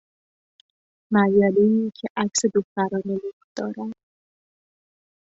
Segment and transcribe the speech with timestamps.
[1.13, 3.93] مجلهای که عکس دختران لخت دارد